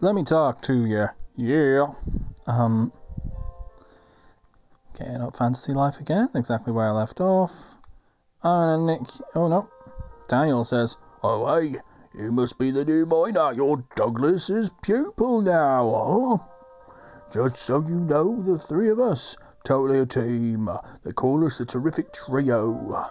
[0.00, 1.08] let me talk to you.
[1.36, 1.92] Yeah.
[2.46, 2.92] Um.
[4.96, 7.52] Getting up fantasy life again, exactly where I left off.
[8.42, 9.00] And Nick.
[9.34, 9.68] Oh no.
[10.28, 11.76] Daniel says, Oh, hey,
[12.14, 13.52] you must be the new miner.
[13.52, 16.92] You're Douglas's pupil now, huh?
[17.32, 20.68] Just so you know, the three of us, totally a team.
[21.02, 23.10] They call us the Terrific Trio.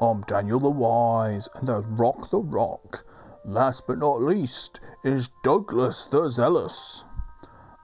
[0.00, 3.04] I'm Daniel the Wise, and there's Rock the Rock.
[3.44, 7.04] Last but not least is Douglas the Zealous.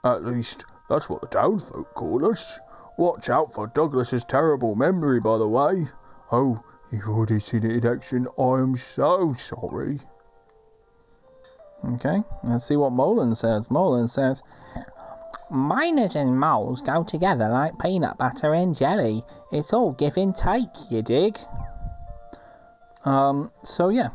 [0.04, 2.60] At least, that's what the townfolk call us.
[2.96, 5.88] Watch out for Douglas's terrible memory, by the way.
[6.30, 8.28] Oh, you've already seen it in action.
[8.38, 10.00] I am so sorry.
[11.84, 13.70] Okay, let's see what Molan says.
[13.70, 14.42] Molan says,
[15.50, 19.24] Miners and moles go together like peanut butter and jelly.
[19.50, 21.38] It's all give and take, you dig?
[23.04, 24.10] Um, so yeah.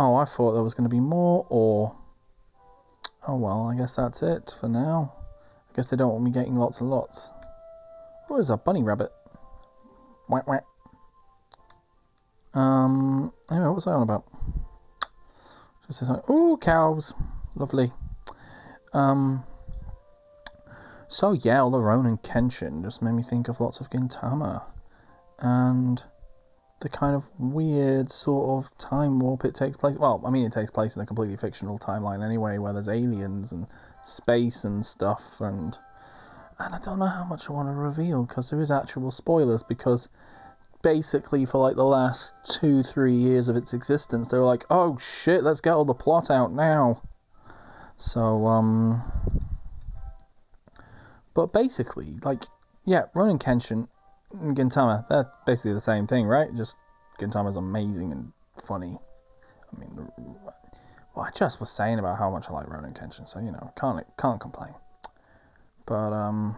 [0.00, 1.92] Oh, I thought there was going to be more, or.
[3.26, 5.12] Oh well, I guess that's it for now.
[5.68, 7.30] I guess they don't want me getting lots and lots.
[8.30, 9.10] Oh, there's a bunny rabbit.
[10.28, 10.62] Whack whack.
[12.54, 14.24] Um, anyway, what was I on about?
[16.28, 17.12] Oh, cows.
[17.56, 17.92] Lovely.
[18.92, 19.42] Um,
[21.08, 24.62] so yeah, all the Rurouni Kenshin just made me think of lots of Gintama.
[25.40, 26.04] And
[26.80, 29.96] the kind of weird sort of time warp it takes place.
[29.96, 33.52] Well, I mean, it takes place in a completely fictional timeline anyway, where there's aliens
[33.52, 33.66] and
[34.04, 35.76] space and stuff, and
[36.58, 39.62] and I don't know how much I want to reveal because there is actual spoilers.
[39.62, 40.08] Because
[40.82, 44.98] basically, for like the last two, three years of its existence, they were like, "Oh
[44.98, 47.02] shit, let's get all the plot out now."
[47.96, 49.02] So, um,
[51.34, 52.44] but basically, like,
[52.84, 53.88] yeah, Rurouni Kenshin
[54.34, 56.54] Gintama, they're basically the same thing, right?
[56.54, 56.76] Just
[57.18, 58.32] Gintama's amazing and
[58.66, 58.98] funny.
[59.74, 60.08] I mean,
[61.14, 63.72] well, I just was saying about how much I like Rurouni Kenshin, so you know,
[63.78, 64.74] can't can't complain.
[65.86, 66.56] But um,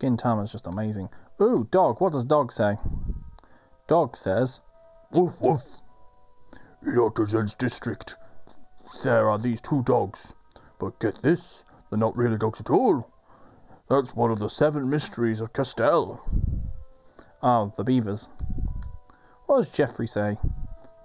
[0.00, 1.08] Gintama's just amazing.
[1.40, 2.00] Ooh, dog.
[2.00, 2.76] What does dog say?
[3.88, 4.60] Dog says,
[5.12, 5.60] "Woof woof."
[6.84, 7.26] In Dr.
[7.26, 8.16] Zen's district,
[9.04, 10.34] there are these two dogs,
[10.78, 13.08] but get this, they're not really dogs at all.
[13.88, 16.20] That's one of the seven mysteries of Castele.
[17.42, 18.28] Oh, the beavers.
[19.46, 20.38] What does Geoffrey say?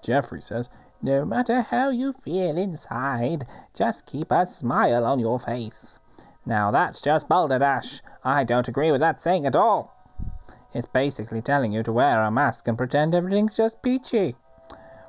[0.02, 0.70] "Geoffrey says,
[1.02, 5.98] No matter how you feel inside, just keep a smile on your face.
[6.46, 8.02] Now that's just balderdash.
[8.24, 9.94] I don't agree with that saying at all.
[10.74, 14.36] It's basically telling you to wear a mask and pretend everything's just peachy.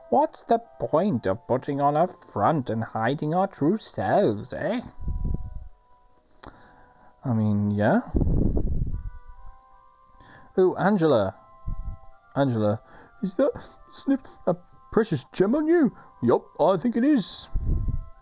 [0.08, 4.80] What's the point of putting on a front and hiding our true selves, eh?
[7.24, 8.00] I mean, yeah.
[10.58, 11.34] Ooh, Angela.
[12.36, 12.80] Angela,
[13.22, 13.52] is that
[13.90, 14.56] snip a
[14.92, 15.94] precious gem on you?
[16.22, 17.48] Yup, I think it is.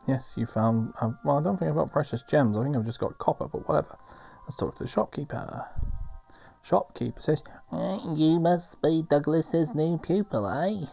[0.06, 0.92] Yes, you found.
[1.00, 2.56] Uh, well, I don't think I've got precious gems.
[2.56, 3.98] I think I've just got copper, but whatever.
[4.44, 5.66] Let's talk to the shopkeeper.
[6.62, 7.42] Shopkeeper says,
[7.72, 10.86] You must be Douglas's new pupil, eh?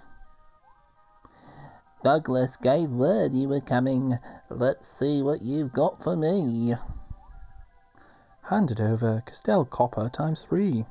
[2.04, 4.18] Douglas gave word you were coming.
[4.50, 6.76] Let's see what you've got for me.
[8.54, 10.86] Handed over Castele copper times three.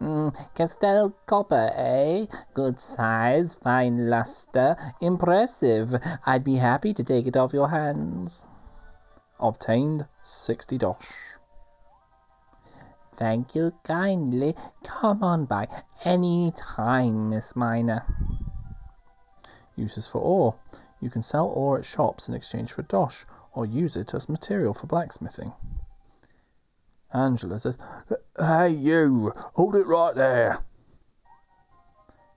[0.00, 2.24] Mm, Castele copper, eh?
[2.54, 5.94] Good size, fine luster, impressive.
[6.24, 8.46] I'd be happy to take it off your hands.
[9.38, 11.36] Obtained 60 dosh.
[13.18, 14.56] Thank you kindly.
[14.84, 15.68] Come on by
[16.02, 18.06] any time, Miss Miner.
[19.76, 20.54] Uses for ore.
[20.98, 24.72] You can sell ore at shops in exchange for dosh, or use it as material
[24.72, 25.52] for blacksmithing.
[27.14, 27.78] Angela says,
[28.36, 30.58] Hey, you, hold it right there.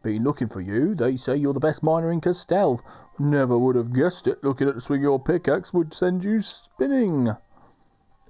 [0.03, 0.95] Been looking for you.
[0.95, 2.79] They say you're the best miner in Castele.
[3.19, 4.43] Never would have guessed it.
[4.43, 7.35] Looking at the swing your pickaxe would send you spinning.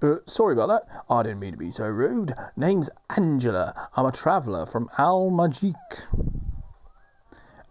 [0.00, 1.04] Uh, sorry about that.
[1.10, 2.34] I didn't mean to be so rude.
[2.56, 3.90] Name's Angela.
[3.94, 5.74] I'm a traveller from Al Maajik.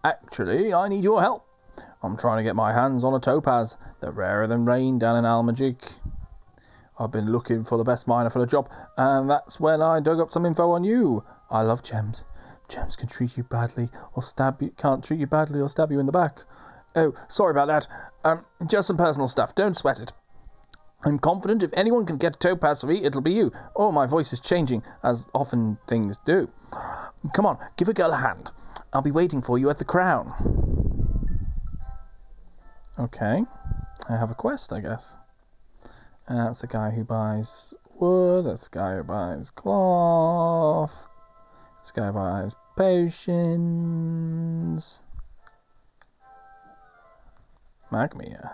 [0.04, 1.44] Actually, I need your help.
[2.02, 3.76] I'm trying to get my hands on a topaz.
[4.00, 5.94] They're rarer than rain down in Al Maajik.
[6.98, 10.20] I've been looking for the best miner for the job, and that's when I dug
[10.20, 11.24] up some info on you.
[11.50, 12.24] I love gems.
[12.68, 14.70] Gems can treat you badly or stab you.
[14.76, 16.42] Can't treat you badly or stab you in the back.
[16.96, 17.86] Oh, sorry about that.
[18.24, 19.54] Um, just some personal stuff.
[19.54, 20.12] Don't sweat it.
[21.04, 23.52] I'm confident if anyone can get a topaz for me, it'll be you.
[23.76, 26.50] Oh, my voice is changing, as often things do.
[27.32, 28.50] Come on, give a girl a hand.
[28.92, 30.34] I'll be waiting for you at the crown.
[32.98, 33.44] Okay.
[34.08, 35.16] I have a quest, I guess.
[36.28, 41.06] And that's the guy who buys wood, that's the guy who buys cloth,
[41.82, 43.82] this guy buys potions.
[47.90, 48.52] Magmia.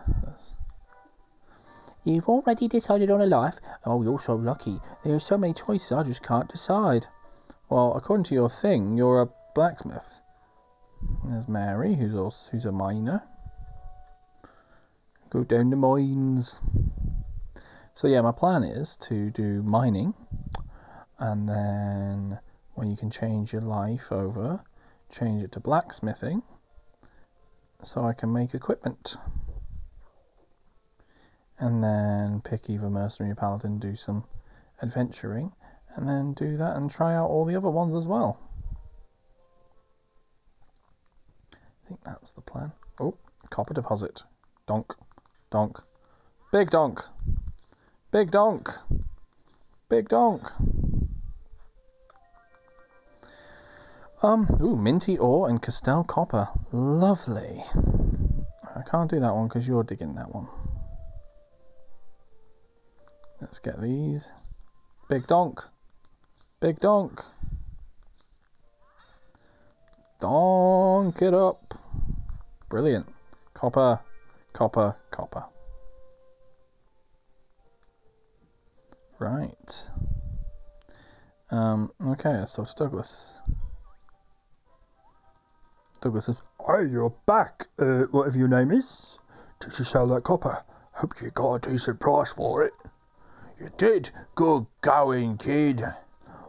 [2.04, 3.58] You've already decided on a life?
[3.84, 4.78] Oh, you're so lucky.
[5.02, 7.06] There are so many choices, I just can't decide.
[7.70, 10.20] Well, according to your thing, you're a blacksmith.
[11.24, 13.22] There's Mary, who's also who's a miner.
[15.30, 16.60] Go down the mines.
[17.96, 20.14] So yeah, my plan is to do mining,
[21.20, 22.40] and then
[22.74, 24.60] when you can change your life over,
[25.10, 26.42] change it to blacksmithing,
[27.84, 29.16] so I can make equipment.
[31.60, 34.24] And then pick either mercenary paladin, do some
[34.82, 35.52] adventuring,
[35.94, 38.40] and then do that and try out all the other ones as well.
[41.54, 42.72] I think that's the plan.
[42.98, 43.16] Oh,
[43.50, 44.24] copper deposit.
[44.66, 44.92] Donk.
[45.52, 45.78] Donk.
[46.50, 47.00] Big donk.
[48.14, 48.70] Big donk.
[49.88, 50.40] Big donk.
[54.22, 56.48] Um, ooh, minty ore and Castele copper.
[56.70, 57.64] Lovely.
[58.76, 60.46] I can't do that one because you're digging that one.
[63.40, 64.30] Let's get these.
[65.08, 65.60] Big donk.
[66.60, 67.20] Big donk.
[70.20, 71.74] Donk it up.
[72.68, 73.12] Brilliant.
[73.54, 73.98] Copper,
[74.52, 75.46] copper, copper.
[79.18, 79.88] Right.
[81.50, 83.38] Um, okay, so it's Douglas.
[86.00, 89.18] Douglas says, Hey, you're back, uh, whatever your name is.
[89.60, 90.64] Did you sell that copper?
[90.92, 92.72] Hope you got a decent price for it.
[93.60, 94.10] You did?
[94.34, 95.84] Good going, kid.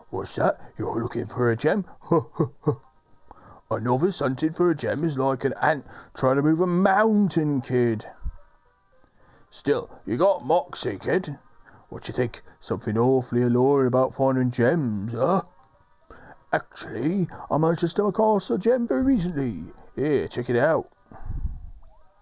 [0.09, 0.59] What's that?
[0.77, 1.85] You're looking for a gem?
[3.69, 5.85] a novice hunting for a gem is like an ant
[6.15, 8.05] trying to move a mountain, kid.
[9.51, 11.37] Still, you got moxie, kid.
[11.95, 12.43] What you think?
[12.59, 15.43] Something awfully alluring about finding gems, huh?
[16.51, 19.63] Actually, I managed to stumble across a gem very recently.
[19.95, 20.91] Here, check it out.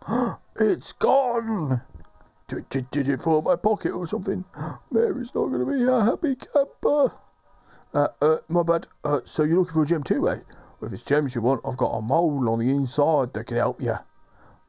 [0.60, 1.82] it's gone!
[2.48, 4.46] Did, it fall in my pocket or something?
[4.92, 7.12] Mary's not going to be a happy camper.
[7.96, 8.86] Uh, uh, my bad.
[9.04, 10.38] Uh, so you're looking for a gem too, eh?
[10.80, 13.58] Well, if it's gems you want, I've got a mole on the inside that can
[13.58, 13.96] help you.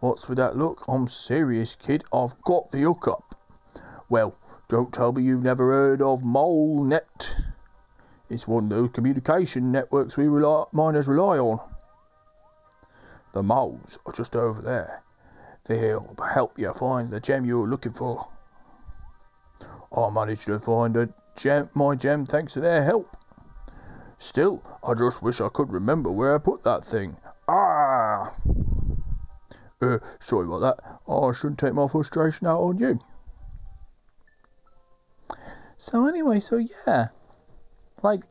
[0.00, 0.82] What's with that look?
[0.88, 2.04] I'm serious, kid.
[2.10, 3.34] I've got the hook up."
[4.08, 4.34] Well,
[4.75, 7.44] don't tell me you've never heard of MoleNet.
[8.29, 11.61] It's one of those communication networks we rely, miners rely on.
[13.35, 15.05] The moles are just over there.
[15.67, 18.26] They'll help you find the gem you're looking for.
[19.97, 23.17] I managed to find a gem, my gem thanks to their help.
[24.19, 27.17] Still, I just wish I could remember where I put that thing.
[27.47, 28.32] Ah!
[29.81, 30.99] Uh, sorry about that.
[31.09, 32.99] I shouldn't take my frustration out on you.
[35.84, 37.08] So anyway, so yeah,
[38.02, 38.22] like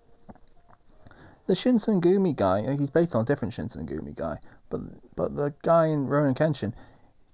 [1.45, 2.75] the Shinsengumi guy.
[2.75, 4.39] He's based on a different Shinsengumi guy,
[4.71, 4.81] but
[5.15, 6.73] but the guy in Rurouni Kenshin,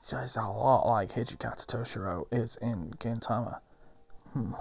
[0.01, 3.61] he's a lot like Hijikata Toshiro is in Gintama.
[4.33, 4.55] Hmm.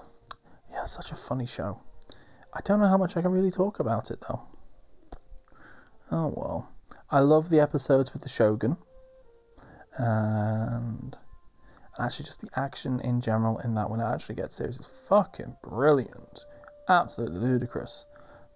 [0.71, 1.81] Yeah, such a funny show.
[2.55, 4.43] I don't know how much I can really talk about it though.
[6.13, 6.69] Oh well.
[7.11, 8.77] I love the episodes with the Shogun.
[9.97, 11.17] And
[11.99, 15.57] actually just the action in general in that when it actually gets serious is fucking
[15.63, 16.45] brilliant.
[16.89, 18.05] Absolutely ludicrous.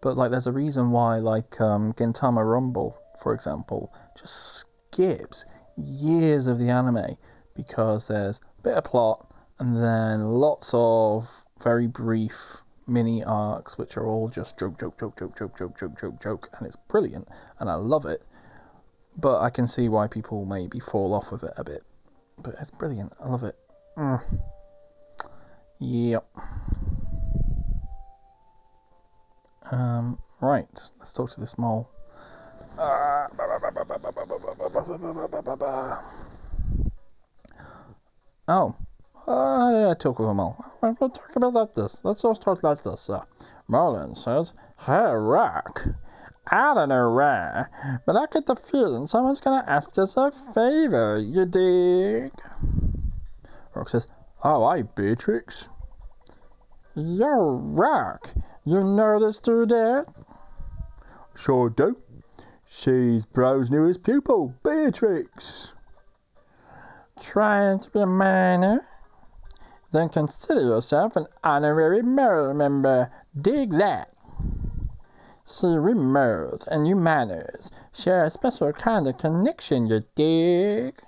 [0.00, 5.44] But like there's a reason why like um, Gintama Rumble, for example, just skips
[5.76, 7.16] years of the anime
[7.54, 9.26] because there's a bit of plot
[9.58, 15.16] and then lots of very brief mini arcs which are all just joke joke joke
[15.16, 17.28] joke joke joke joke joke joke and it's brilliant
[17.60, 18.22] and I love it.
[19.16, 21.84] But I can see why people maybe fall off of it a bit.
[22.38, 23.12] But it's brilliant.
[23.20, 23.56] I love it.
[23.96, 24.22] Mm.
[25.80, 26.26] Yep.
[29.70, 31.88] Um, right, let's talk to this mole.
[38.48, 38.74] Oh,
[39.26, 40.64] uh, I talk with a mole.
[40.82, 42.00] We'll talk about like this.
[42.02, 43.08] Let's all talk like this.
[43.08, 43.24] Uh,
[43.68, 45.86] Merlin says, Hey, Rock.
[46.46, 47.66] I don't know why,
[48.04, 52.32] but I get the feeling someone's gonna ask us a favor, you dig?
[53.74, 54.06] Rock says,
[54.44, 55.68] Oh, hi, Beatrix.
[56.94, 58.34] Yo, Rock,
[58.64, 60.12] you know this dudette?
[61.36, 61.96] Sure do.
[62.68, 65.72] She's Bro's newest pupil, Beatrix.
[67.20, 68.80] Trying to be a miner?
[69.92, 73.12] Then consider yourself an honorary member.
[73.40, 74.11] Dig that.
[75.44, 81.02] See, we Merles and you Manners share a special kind of connection, you dig?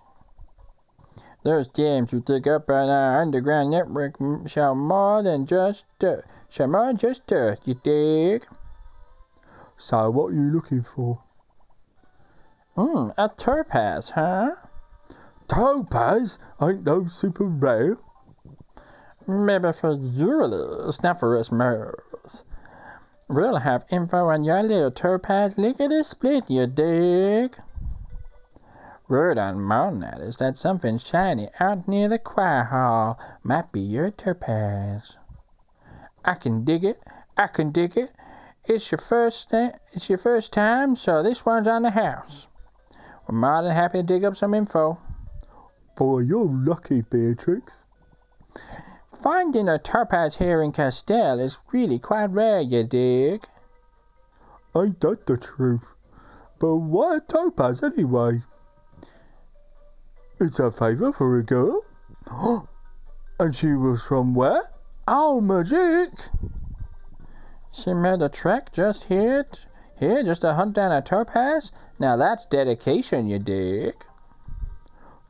[1.44, 6.24] Those gems you dig up on our underground network shall more than just dirt.
[6.48, 8.44] Shall more than just dirt, you dig?
[9.76, 11.20] So, what are you looking for?
[12.74, 14.56] Hmm, a topaz, huh?
[15.46, 17.98] Topaz ain't no super rare.
[19.28, 22.13] Maybe for yours, not for us moles.
[23.26, 27.56] We'll have info on your little topaz lickety split, you dig?
[29.08, 34.10] Word on MoleNet is that something shiny out near the choir hall might be your
[34.10, 35.16] topaz.
[36.22, 37.02] I can dig it.
[37.36, 38.12] I can dig it.
[38.66, 42.46] It's your first it's your first time, so this one's on the house.
[43.26, 44.98] We're more than happy to dig up some info.
[45.96, 47.84] Boy, you're lucky, Beatrix.
[49.24, 53.48] Finding a topaz here in Castele is really quite rare, you dig?
[54.76, 55.80] Ain't that the truth?
[56.58, 58.42] But why a topaz anyway?
[60.38, 61.86] It's a favour for a girl.
[63.40, 64.64] and she was from where?
[65.08, 66.10] Oh, magic!
[67.72, 69.46] She made a trek just here,
[69.98, 71.72] here just to hunt down a topaz?
[71.98, 73.94] Now that's dedication, you dig?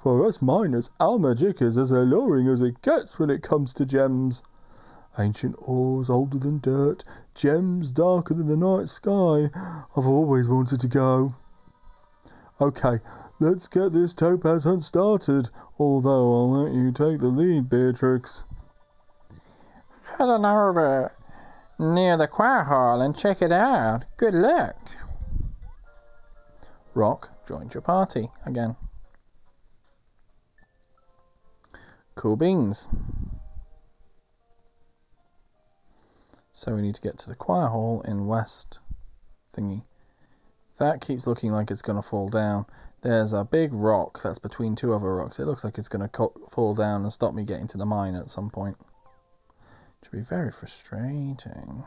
[0.04, 3.87] For us miners, our magic is as alluring as it gets when it comes to
[3.87, 4.42] gems.
[5.18, 9.50] Ancient ores older than dirt, gems darker than the night sky.
[9.96, 11.34] I've always wanted to go.
[12.61, 13.00] Okay,
[13.40, 18.42] let's get this topaz hunt started, although I'll let you take the lead, Beatrix.
[20.18, 21.12] Head on over
[21.78, 24.04] near the choir hall and check it out.
[24.18, 24.76] Good luck.
[26.92, 28.76] Rock joined your party again.
[32.14, 32.88] Cool beans.
[36.52, 38.78] So we need to get to the choir hall in west
[39.52, 39.83] thingy.
[40.78, 42.66] That keeps looking like it's going to fall down.
[43.02, 45.38] There's a big rock that's between two other rocks.
[45.38, 48.14] It looks like it's going to fall down and stop me getting to the mine
[48.14, 48.76] at some point.
[50.00, 51.85] Which would be very frustrating.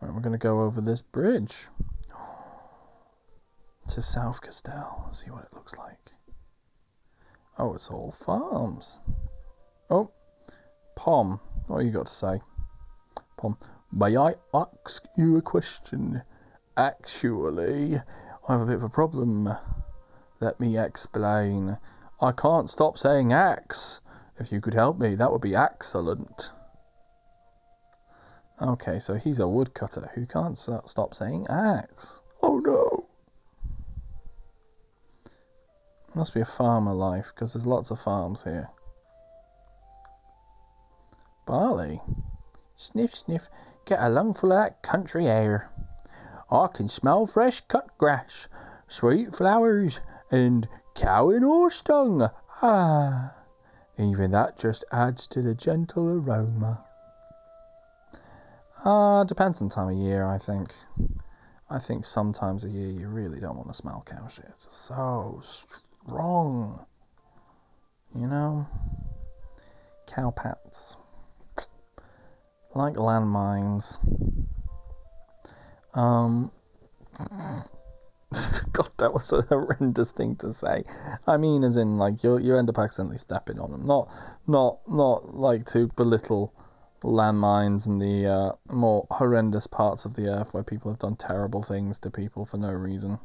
[0.00, 1.66] Alright, we're going to go over this bridge
[3.88, 5.12] to South Castele.
[5.12, 6.12] See what it looks like.
[7.58, 8.98] Oh, it's all farms.
[9.90, 10.10] Oh,
[10.96, 12.40] Pom, what you got to say?
[13.36, 13.58] Pom,
[13.92, 16.22] may I ask you a question?
[16.76, 17.96] Actually,
[18.48, 19.54] I have a bit of a problem.
[20.40, 21.76] Let me explain.
[22.20, 24.00] I can't stop saying axe.
[24.38, 26.50] If you could help me, that would be excellent.
[28.60, 32.20] Okay, so he's a woodcutter who can't stop saying axe.
[32.42, 33.01] Oh no!
[36.14, 38.68] Must be a farmer life, because there's lots of farms here.
[41.46, 42.02] Barley.
[42.76, 43.48] Sniff, sniff.
[43.86, 45.70] Get a lungful of that country air.
[46.50, 48.46] I can smell fresh cut grass,
[48.88, 50.00] sweet flowers,
[50.30, 52.28] and cow and horse dung.
[52.60, 53.34] Ah,
[53.96, 56.84] even that just adds to the gentle aroma.
[58.84, 60.74] Ah, uh, depends on time of year, I think.
[61.70, 64.44] I think sometimes a year you really don't want to smell cow shit.
[64.48, 65.42] It's so
[66.06, 66.84] wrong.
[68.14, 68.66] You know?
[70.06, 70.96] Cowpats.
[72.74, 73.98] Like landmines.
[75.94, 76.50] Um.
[78.72, 80.84] God, that was a horrendous thing to say.
[81.26, 83.86] I mean, as in, like you you end up accidentally stepping on them.
[83.86, 84.08] Not
[84.46, 86.54] not not like to belittle
[87.02, 91.62] landmines and the uh, more horrendous parts of the earth where people have done terrible
[91.62, 93.18] things to people for no reason.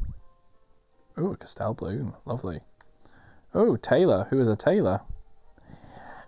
[1.19, 2.13] Ooh, a Castele balloon.
[2.25, 2.61] Lovely.
[3.53, 4.27] Oh, Taylor.
[4.29, 5.01] Who is a tailor?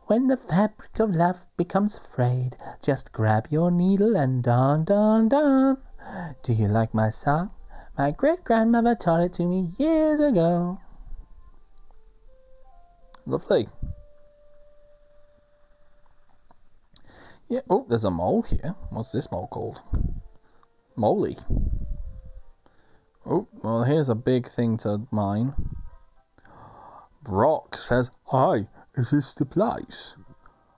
[0.07, 5.77] When the fabric of love becomes frayed, just grab your needle and darn, darn, darn.
[6.41, 7.51] Do you like my song?
[7.95, 10.79] My great grandmother taught it to me years ago.
[13.27, 13.69] Lovely.
[17.47, 18.73] Yeah, oh, there's a mole here.
[18.89, 19.81] What's this mole called?
[20.95, 21.37] Moly.
[23.31, 25.53] Oh, well, here's a big thing to mine.
[27.21, 30.15] Brock says, Hi, is this the place?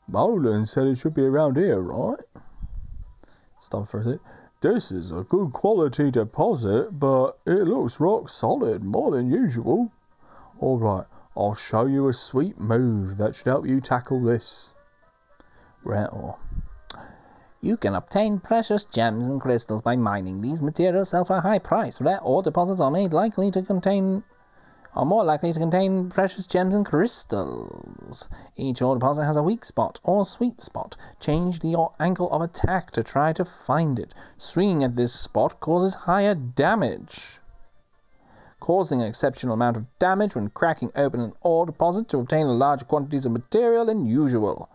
[0.10, 2.20] Molan said it should be around here, right?
[3.62, 4.20] Stop for a sec.
[4.60, 9.90] This is a good quality deposit, but it looks rock solid, more than usual.
[10.62, 14.74] Alright, I'll show you a sweet move that should help you tackle this.
[15.86, 16.38] Rattle.
[16.38, 16.51] Oh.
[17.64, 20.42] You can obtain precious gems and crystals by mining.
[20.42, 22.02] These materials sell for a high price.
[22.02, 24.24] Rare ore deposits are made likely to contain
[24.96, 28.28] are more likely to contain precious gems and crystals.
[28.56, 30.98] Each ore deposit has a weak spot or sweet spot.
[31.20, 34.16] Change the angle of attack to try to find it.
[34.40, 37.42] Swinging at this spot causes higher damage.
[38.60, 42.86] Causing an exceptional amount of damage when cracking open an ore deposit to obtain larger
[42.86, 44.68] quantities of material than usual.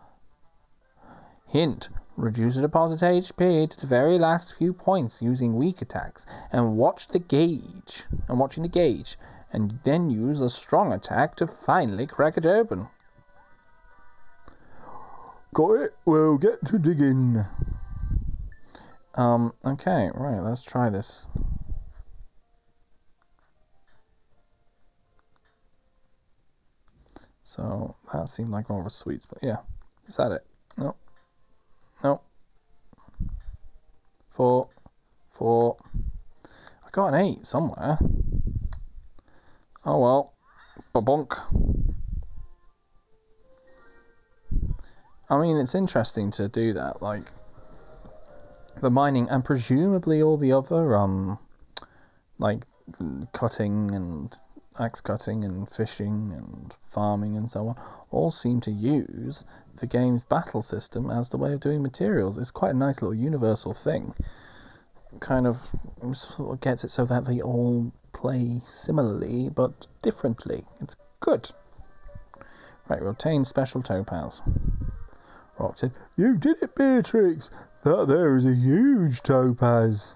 [1.46, 6.76] Hint Reduce the deposit HP to the very last few points using weak attacks, and
[6.76, 9.18] watch the gauge, and watching the gauge,
[9.52, 12.88] and then use a strong attack to finally crack it open.
[15.52, 15.96] Got it?
[16.04, 17.44] We'll get to digging.
[19.14, 21.26] Um, okay, right, let's try this.
[27.42, 29.38] So that seemed like more of a sweet spot.
[29.42, 29.58] Yeah.
[30.06, 30.46] Is that it?
[30.76, 30.94] No.
[32.04, 32.20] No.
[34.36, 34.68] Four.
[35.32, 35.78] Four.
[36.84, 37.98] I got an eight somewhere.
[39.86, 40.34] Oh well.
[40.94, 41.38] Babonk.
[45.30, 47.00] I mean, it's interesting to do that.
[47.00, 47.32] Like,
[48.82, 51.38] the mining and presumably all the other, um,
[52.38, 52.64] like,
[53.32, 54.36] cutting and
[54.78, 57.76] axe cutting and fishing and farming and so on
[58.10, 59.44] all seem to use
[59.76, 62.38] the game's battle system as the way of doing materials.
[62.38, 64.14] It's quite a nice little universal thing.
[65.20, 65.60] Kind of
[66.60, 70.64] gets it so that they all play similarly but differently.
[70.80, 71.50] It's good.
[72.88, 74.42] Right, we obtain special topaz.
[75.58, 77.50] Rock said, You did it, Beatrix!
[77.82, 80.14] That there is a huge topaz.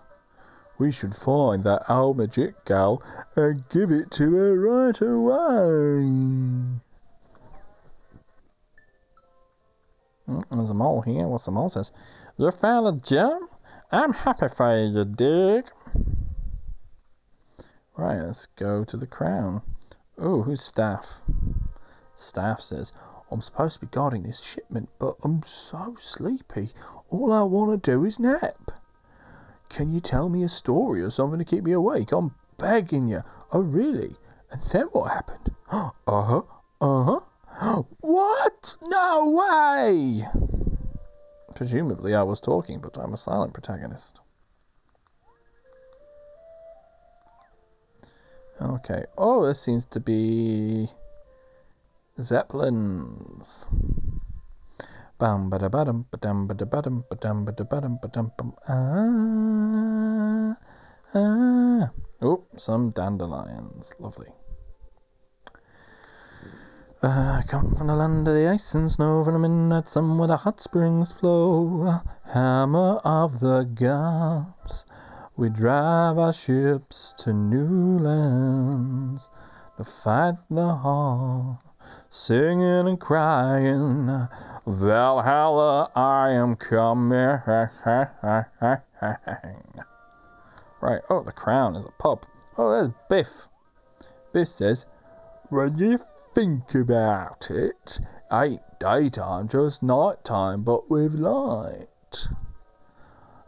[0.78, 3.02] We should find that Al Maajik gal
[3.36, 6.80] and give it to her right away.
[10.50, 11.26] There's a mole here.
[11.26, 11.92] What's the mole says?
[12.36, 13.48] You found a gem?
[13.90, 15.64] I'm happy for you, dig.
[17.96, 19.62] Right, let's go to the crown.
[20.16, 21.20] Oh, who's staff?
[22.14, 22.92] Staff says,
[23.30, 26.72] I'm supposed to be guarding this shipment, but I'm so sleepy.
[27.08, 28.70] All I want to do is nap.
[29.68, 32.12] Can you tell me a story or something to keep me awake?
[32.12, 33.22] I'm begging you.
[33.52, 34.16] Oh, really?
[34.50, 35.54] And then what happened?
[35.72, 36.42] Uh huh.
[36.80, 37.20] Uh huh.
[37.60, 38.76] What?
[38.82, 40.24] No way!
[41.54, 44.20] Presumably, I was talking, but I'm a silent protagonist.
[48.62, 49.04] Okay.
[49.18, 50.88] Oh, this seems to be
[52.20, 53.68] Zeppelins.
[55.18, 57.64] Bum ba da ba dum ba dum ba da ba dum ba dum ba da
[57.64, 58.54] ba dum ba dum bum.
[58.68, 60.56] Ah,
[61.14, 61.90] ah.
[62.22, 63.92] Oh, some dandelions.
[63.98, 64.32] Lovely.
[67.02, 70.28] I come from the land of the ice and snow, from the midnight sun where
[70.28, 72.02] the hot springs flow.
[72.24, 74.84] Hammer of the gods,
[75.34, 79.30] we drive our ships to new lands
[79.78, 81.56] to fight the hard,
[82.10, 84.28] singing and crying.
[84.66, 87.40] Valhalla, I am coming.
[90.82, 92.26] Right, oh, the crown is a pub.
[92.58, 93.48] Oh, there's Biff.
[94.34, 94.84] Biff says,
[95.50, 95.98] you
[96.34, 98.00] think about it,
[98.32, 102.28] ain't daytime just nighttime, but with light.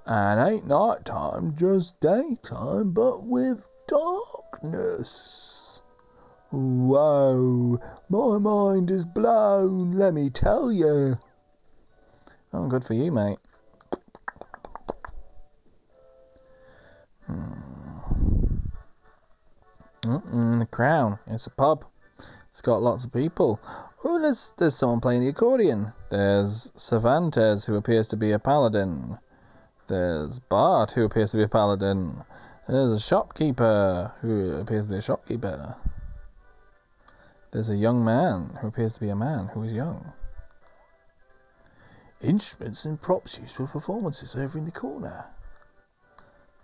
[0.05, 5.83] And ain't nighttime just daytime, but with darkness.
[6.51, 11.19] Whoa, my mind is blown, let me tell you.
[12.53, 13.39] Oh, good for you, mate.
[17.27, 17.53] Hmm.
[20.03, 21.21] Mm-mm, the Crown.
[21.29, 21.85] It's a pub.
[22.53, 23.59] It's got lots of people.
[24.05, 25.91] Oh, there's there's someone playing the accordion.
[26.11, 29.19] There's Cervantes, who appears to be a paladin.
[29.87, 32.23] There's Bart, who appears to be a paladin.
[32.69, 35.77] There's a shopkeeper, who appears to be a shopkeeper.
[37.53, 40.13] There's a young man, who appears to be a man who is young.
[42.21, 45.25] Instruments and props used for performances over in the corner.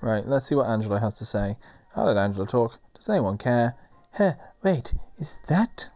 [0.03, 1.57] Right, let's see what Angela has to say.
[1.95, 2.79] How did Angela talk?
[2.93, 3.75] Does anyone care?
[4.13, 5.89] Huh, wait, is that.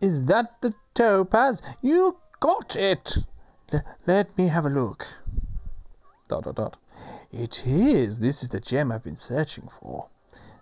[0.00, 1.62] Is that the topaz?
[1.80, 3.18] You got it!
[3.72, 5.06] L- let me have a look.
[6.28, 6.76] Dot dot dot.
[7.30, 8.20] It is.
[8.20, 10.08] This is the gem I've been searching for.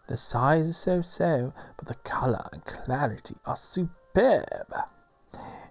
[0.06, 4.74] The size is so so, but the colour and clarity are superb.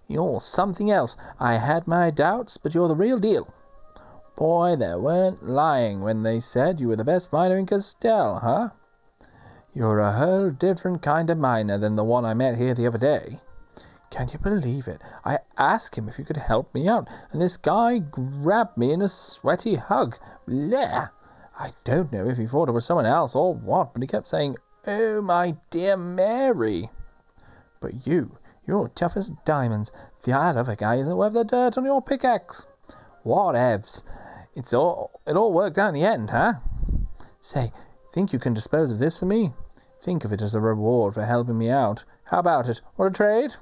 [0.08, 1.16] You're something else.
[1.40, 3.54] I had my doubts, but you're the real deal.
[4.36, 8.70] Boy, they weren't lying when they said you were the best miner in Castele, huh?
[9.74, 12.98] You're a whole different kind of miner than the one I met here the other
[12.98, 13.40] day.
[14.10, 15.00] Can you believe it?
[15.24, 19.04] I asked him if he could help me out, and this guy grabbed me in
[19.04, 20.18] a sweaty hug.
[20.48, 21.12] Bleh!
[21.60, 24.28] I don't know if he thought it was someone else or what, but he kept
[24.28, 26.90] saying, Oh, my dear Mary.
[27.80, 29.92] But you, you're tough as diamonds.
[30.24, 32.66] The other guy isn't worth the dirt on your pickaxe.
[33.24, 34.04] Whatevs.
[34.56, 36.54] It's all it all worked out in the end, huh?
[37.40, 37.72] Say,
[38.12, 39.54] think you can dispose of this for me?
[40.02, 42.04] Think of it as a reward for helping me out.
[42.24, 42.82] How about it?
[42.98, 43.56] Want a trade?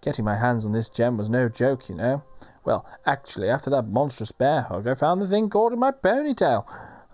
[0.00, 2.22] Getting my hands on this gem was no joke, you know.
[2.64, 6.64] Well, actually, after that monstrous bear hug, I found the thing caught in my ponytail.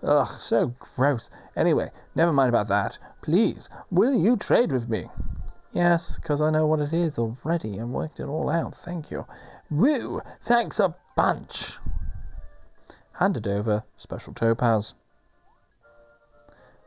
[0.03, 1.29] Ugh, so gross.
[1.55, 2.97] Anyway, never mind about that.
[3.21, 5.09] Please, will you trade with me?
[5.73, 7.79] Yes, because I know what it is already.
[7.79, 8.75] I worked it all out.
[8.75, 9.25] Thank you.
[9.69, 10.21] Woo!
[10.41, 11.79] Thanks a bunch.
[13.13, 14.93] Handed over special topaz.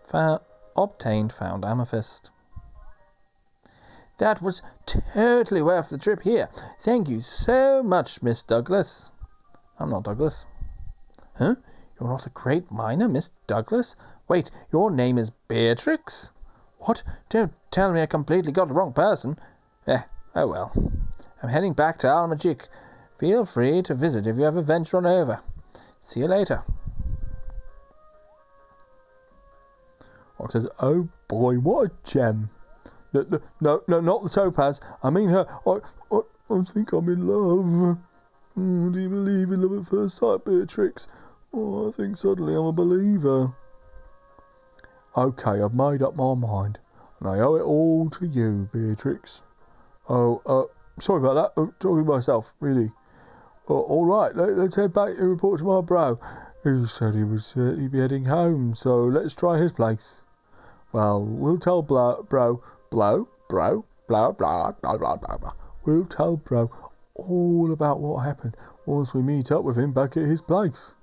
[0.08, 0.40] Fa-
[0.74, 2.30] obtained found amethyst.
[4.16, 6.48] That was totally worth the trip here.
[6.80, 9.12] Thank you so much, Miss Douglas.
[9.78, 10.46] I'm not Douglas.
[11.36, 11.56] Huh?
[12.00, 13.96] You're not a great miner, Miss Douglas?
[14.28, 16.32] Wait, your name is Beatrix?
[16.78, 17.02] What?
[17.28, 19.38] Don't tell me I completely got the wrong person.
[19.86, 20.02] Eh,
[20.34, 20.72] oh well.
[21.42, 22.62] I'm heading back to Al Maajik.
[23.18, 25.40] Feel free to visit if you ever venture on over.
[26.00, 26.64] See you later.
[30.50, 32.50] Says, "Oh boy, what a gem!
[33.12, 34.80] No, no, no, no not the topaz.
[35.02, 35.46] I mean her.
[35.66, 35.80] I,
[36.14, 36.20] I,
[36.50, 37.98] I think I'm in love.
[38.56, 41.06] Oh, do you believe in love at first sight, Beatrix?
[41.52, 43.52] Oh, I think suddenly I'm a believer.
[45.16, 46.78] Okay, I've made up my mind,
[47.20, 49.42] and I owe it all to you, Beatrix.
[50.08, 51.60] Oh, uh, sorry about that.
[51.60, 52.92] I'm talking to myself, really.
[53.68, 56.18] Uh, all right, let, us head back and report to my bro.
[56.64, 60.22] He said he was uh, he'd be heading home, so let's try his place.
[60.92, 65.52] Well, we'll tell bro, bro, blow, bro, blah, blah, blah, blah, blah, blah.
[65.84, 66.70] We'll tell bro
[67.14, 70.94] all about what happened once we meet up with him back at his place.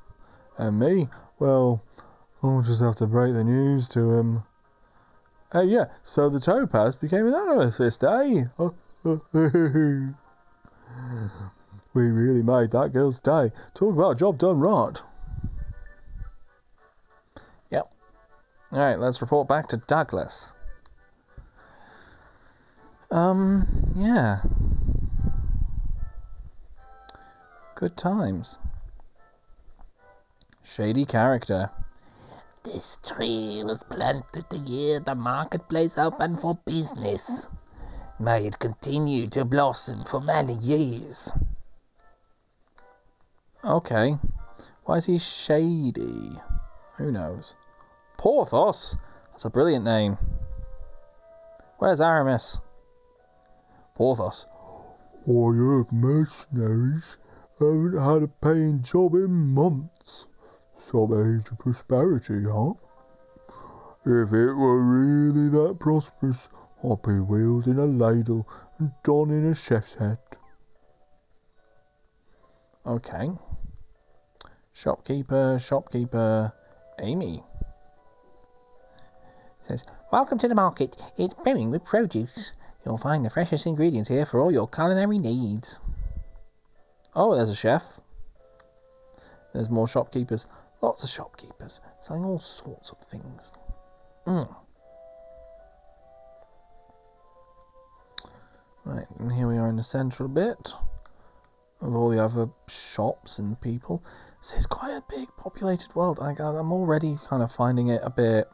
[0.58, 1.84] And me, well,
[2.42, 4.44] I'll just have to break the news to him.
[5.52, 8.46] Hey, yeah, so the topaz became an amethyst, eh?
[11.94, 13.52] we really made that girl's day.
[13.74, 15.02] Talk about job done right.
[18.76, 20.52] Alright, let's report back to Douglas.
[23.10, 24.42] Um, yeah.
[27.76, 28.58] Good times.
[30.62, 31.70] Shady character.
[32.64, 37.48] This tree was planted the year the marketplace opened for business.
[38.20, 41.32] May it continue to blossom for many years.
[43.64, 44.18] Okay.
[44.84, 46.34] Why is he shady?
[46.98, 47.56] Who knows?
[48.26, 48.98] Porthos?
[49.30, 50.18] That's a brilliant name.
[51.78, 52.60] Where's Aramis?
[53.94, 54.48] Porthos.
[55.26, 57.20] Why, you mercenaries
[57.60, 60.26] haven't had a paying job in months.
[60.80, 62.74] Some age of prosperity, huh?
[64.08, 66.50] If it were really that prosperous,
[66.84, 70.36] I'd be wielding a ladle and donning a chef's hat.
[72.88, 73.30] Okay.
[74.74, 76.54] Shopkeeper, shopkeeper,
[76.98, 77.44] Amy.
[79.66, 81.02] Says, Welcome to the market.
[81.18, 82.52] It's brimming with produce.
[82.86, 85.80] You'll find the freshest ingredients here for all your culinary needs.
[87.16, 88.00] Oh, there's a chef.
[89.54, 90.46] There's more shopkeepers.
[90.82, 93.52] Lots of shopkeepers selling all sorts of things.
[94.28, 94.56] Mm.
[98.84, 100.74] Right, and here we are in the central bit
[101.82, 104.04] of all the other shops and people.
[104.42, 106.20] So it's quite a big populated world.
[106.22, 108.48] I, I'm already kind of finding it a bit.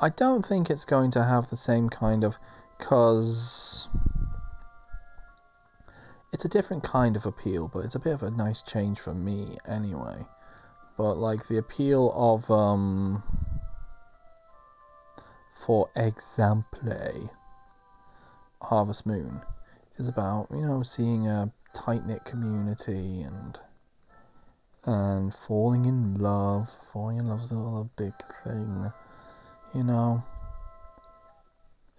[0.00, 2.38] I don't think it's going to have the same kind of.
[2.78, 3.88] Because
[6.32, 9.14] it's a different kind of appeal, but it's a bit of a nice change for
[9.14, 10.26] me anyway.
[10.98, 13.22] But like the appeal of um
[15.54, 17.30] for example
[18.60, 19.40] Harvest Moon
[19.98, 23.58] is about, you know, seeing a tight knit community and
[24.84, 26.68] and falling in love.
[26.92, 28.92] Falling in love is a big thing.
[29.76, 30.24] You know.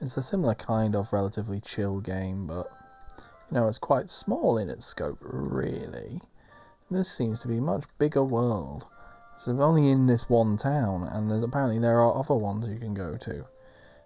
[0.01, 2.71] It's a similar kind of relatively chill game, but
[3.19, 6.19] you know, it's quite small in its scope, really.
[6.89, 8.87] This seems to be a much bigger world.
[9.35, 12.95] It's only in this one town, and there's, apparently there are other ones you can
[12.95, 13.45] go to.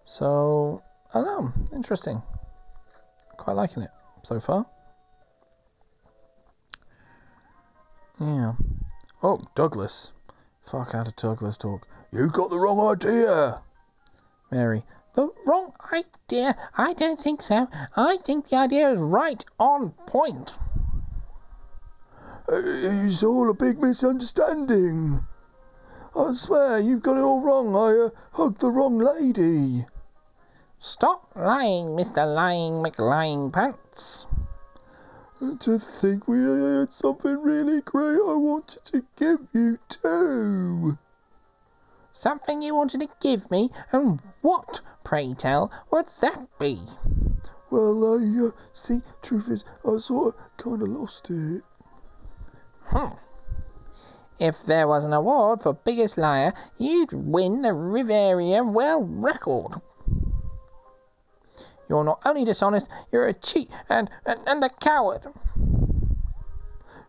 [0.03, 2.21] So, I don't know, interesting.
[3.37, 3.91] Quite liking it
[4.23, 4.65] so far.
[8.19, 8.53] Yeah.
[9.23, 10.11] Oh, Douglas.
[10.65, 11.87] Fuck out of Douglas talk.
[12.13, 13.61] You got the wrong idea.
[14.51, 14.83] Mary.
[15.13, 16.57] The wrong idea?
[16.77, 17.69] I don't think so.
[17.95, 20.53] I think the idea is right on point.
[22.49, 25.23] It's all a big misunderstanding.
[26.13, 27.73] I swear you've got it all wrong.
[27.77, 29.85] I uh, hugged the wrong lady.
[30.79, 32.25] Stop lying, Mr.
[32.35, 34.27] Lying McLying Pants.
[35.39, 40.97] To think we had something really great I wanted to give you too.
[42.13, 46.77] Something you wanted to give me, and what, pray tell, would that be?
[47.69, 51.63] Well, I, uh, see, truth is, I sort of kind of lost it.
[52.85, 53.15] Hmm.
[54.39, 59.79] If there was an award for biggest liar, you'd win the Reveria World Record.
[61.87, 65.21] You're not only dishonest, you're a cheat and, and, and a coward.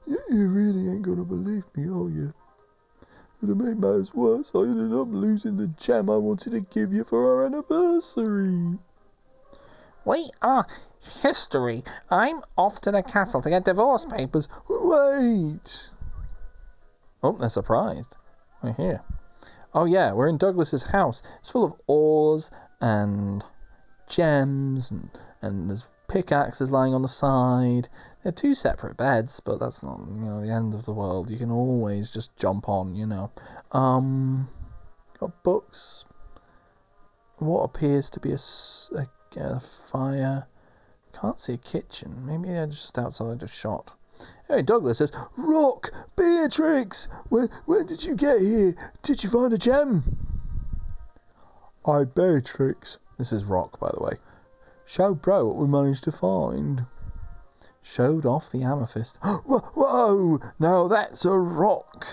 [0.07, 2.35] You, you really ain't gonna believe me, are you?
[3.43, 6.93] And to make matters worse, I ended up losing the gem I wanted to give
[6.93, 8.79] you for our anniversary.
[10.05, 10.65] We are
[11.23, 11.83] history.
[12.09, 14.49] I'm off to the castle to get divorce papers.
[14.69, 15.91] Wait!
[17.25, 18.15] Oh, they're surprised.
[18.63, 19.03] We're here.
[19.75, 21.23] Oh yeah, we're in Douglas's house.
[21.41, 23.43] It's full of ores and
[24.09, 27.89] gems and, and there's pickaxes lying on the side.
[28.23, 31.31] They're two separate beds, but that's not you know the end of the world.
[31.31, 33.31] You can always just jump on, you know.
[33.73, 34.49] Um,
[35.19, 36.05] got books.
[37.39, 40.47] What appears to be a fire.
[41.13, 42.25] Can't see a kitchen.
[42.25, 43.93] Maybe they're just outside a shot.
[44.49, 45.93] Hey, Douglas says, Rock!
[46.17, 47.09] Beatrix!
[47.29, 48.75] When, when did you get here?
[49.03, 50.05] Did you find a gem?
[51.85, 52.99] I, Beatrix.
[53.19, 54.15] This is Rock, by the way.
[54.87, 56.87] Show bro what we managed to find.
[57.83, 59.17] Showed off the amethyst.
[59.23, 60.41] Whoa!
[60.59, 62.07] Now that's a rock.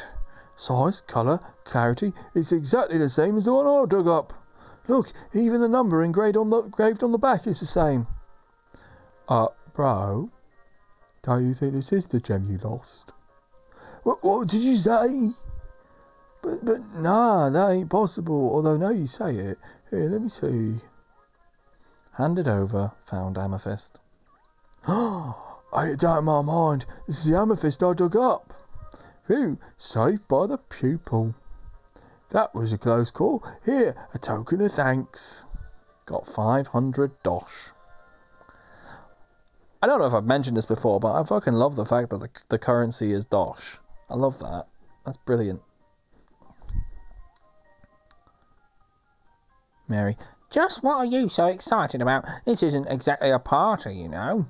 [0.55, 4.33] Size, colour, clarity, it's exactly the same as the one I dug up.
[4.87, 8.07] Look, even the number engraved on the, engraved on the back is the same.
[9.27, 10.31] Uh, bro,
[11.21, 13.11] don't you think this is the gem you lost?
[14.03, 15.29] What, what did you say?
[16.41, 18.51] But, but, nah, that ain't possible.
[18.53, 19.59] Although, now you say it.
[19.91, 20.81] Here, let me see.
[22.13, 23.99] Handed over, found amethyst.
[25.71, 26.85] I doubt in my mind.
[27.05, 28.53] This is the amethyst I dug up.
[29.27, 31.35] Phew, saved by the pupil.
[32.31, 33.43] That was a close call.
[33.63, 35.45] Here, a token of thanks.
[36.05, 37.69] Got 500 dosh.
[39.81, 42.19] I don't know if I've mentioned this before, but I fucking love the fact that
[42.19, 43.77] the, the currency is dosh.
[44.09, 44.65] I love that.
[45.05, 45.61] That's brilliant.
[49.87, 50.17] Mary,
[50.49, 52.25] Just what are you so excited about?
[52.45, 54.45] This isn't exactly a party, you know.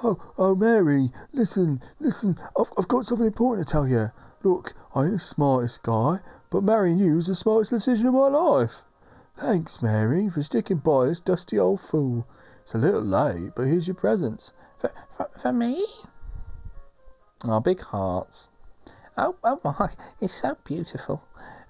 [0.00, 2.38] Oh, oh, Mary, listen, listen.
[2.56, 4.12] I've, I've got something important to tell you.
[4.44, 8.28] Look, I ain't the smartest guy, but marrying you was the smartest decision of my
[8.28, 8.84] life.
[9.36, 12.28] Thanks, Mary, for sticking by this dusty old fool.
[12.62, 14.52] It's a little late, but here's your presents.
[14.78, 14.92] For,
[15.36, 15.84] for, me?
[17.42, 18.48] our big hearts.
[19.16, 21.22] Oh, oh my, it's so beautiful.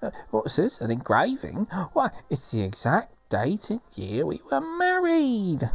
[0.03, 0.81] Uh, what's this?
[0.81, 1.65] An engraving?
[1.93, 5.67] Why, it's the exact date and year we were married.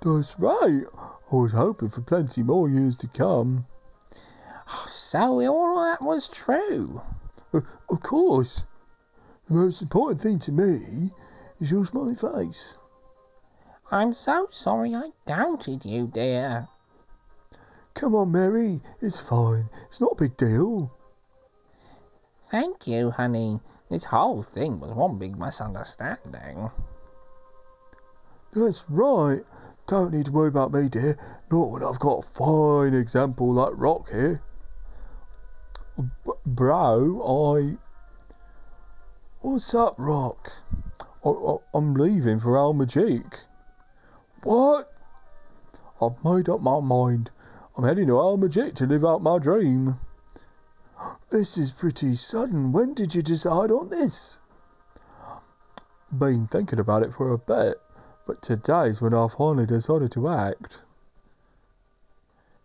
[0.00, 0.82] That's right.
[1.32, 3.66] I was hoping for plenty more years to come.
[4.86, 7.02] So all of that was true.
[7.52, 8.64] Uh, of course.
[9.46, 11.12] The most important thing to me
[11.60, 12.76] is your smiling face.
[13.90, 16.68] I'm so sorry I doubted you, dear.
[17.94, 18.80] Come on, Mary.
[19.00, 19.68] It's fine.
[19.88, 20.90] It's not a big deal.
[22.50, 23.60] Thank you, honey.
[23.90, 26.70] This whole thing was one big misunderstanding.
[28.52, 29.44] That's right.
[29.86, 31.18] Don't need to worry about me, dear.
[31.50, 34.40] Not when I've got a fine example like Rock here.
[35.98, 37.76] B- bro, I.
[39.40, 40.52] What's up, Rock?
[41.22, 43.40] I, I'm leaving for Al Maajik.
[44.42, 44.90] What?
[46.00, 47.30] I've made up my mind.
[47.76, 50.00] I'm heading to Al Maajik to live out my dream.
[51.30, 52.72] This is pretty sudden.
[52.72, 54.40] When did you decide on this?
[56.16, 57.80] Been thinking about it for a bit,
[58.26, 60.80] but today's when I've finally decided to act.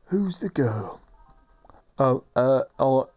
[0.06, 1.02] Who's the girl?
[1.98, 3.10] Oh, uh, oh,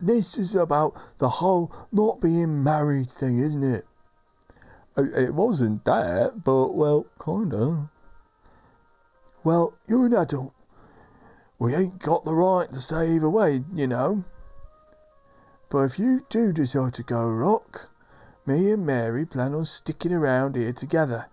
[0.00, 3.86] this is about the whole not being married thing, isn't it?
[4.96, 7.90] It it wasn't that, but well, kinda.
[9.42, 10.52] Well, you're an adult.
[11.58, 14.24] We ain't got the right to say either way, you know.
[15.68, 17.90] But if you do decide to go rock,
[18.44, 21.26] me and Mary plan on sticking around here together.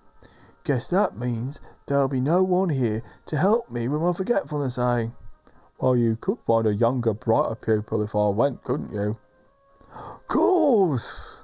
[0.64, 5.08] Guess that means there'll be no one here to help me with my forgetfulness, eh?
[5.78, 9.18] Well, you could find a younger, brighter pupil if I went, couldn't you?
[10.28, 11.44] Course!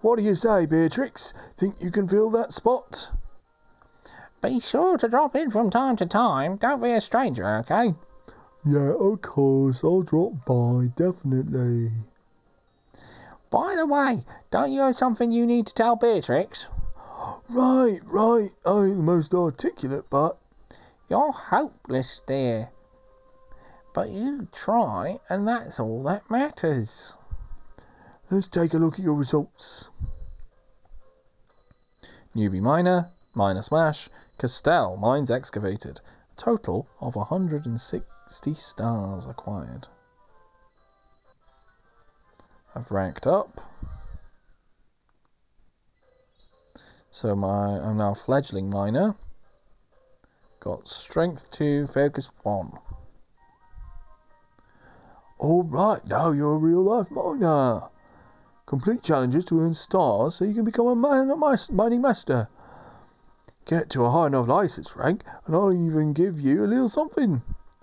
[0.00, 1.34] What do you say, Beatrix?
[1.56, 3.10] Think you can fill that spot?
[4.40, 6.56] Be sure to drop in from time to time.
[6.56, 7.94] Don't be a stranger, okay?
[8.64, 9.82] Yeah, of course.
[9.82, 11.90] I'll drop by, definitely.
[13.50, 16.66] By the way, don't you have something you need to tell Beatrix?
[17.48, 18.50] Right, right.
[18.66, 20.38] I ain't the most articulate, but
[21.08, 22.70] You're hopeless, dear.
[23.94, 27.12] But you try, and that's all that matters.
[28.30, 29.88] let's take a look at your results.
[32.34, 34.08] Newbie miner, miner smash,
[34.38, 36.00] Castele, mines excavated.
[36.36, 39.86] Total of 160 stars acquired.
[42.74, 43.60] I've ranked up.
[47.14, 49.14] So my I'm now fledgling miner.
[50.60, 52.72] Got strength two, focus one.
[55.36, 57.82] All right, now you're a real life miner.
[58.64, 62.48] Complete challenges to earn stars so you can become a man, a mining master.
[63.66, 67.42] Get to a high enough license rank, and I'll even give you a little something.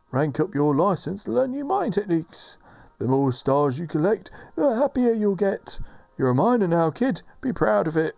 [0.10, 2.58] Rank up your license to learn new mining techniques.
[2.98, 5.78] The more stars you collect, the happier you'll get.
[6.18, 7.22] You're a miner now, kid.
[7.42, 8.16] Be proud of it.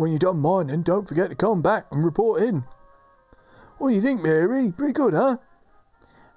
[0.00, 2.64] When you're done mining, don't forget to come back and report in.
[3.76, 4.72] What do you think, Mary?
[4.72, 5.36] Pretty good, huh?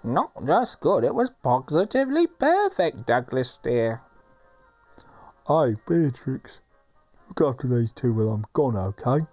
[0.04, 4.02] Not just good, it was positively perfect, Douglas dear.
[5.48, 6.60] Hey, Beatrix.
[7.30, 9.26] Look after these two while I'm gone, okay?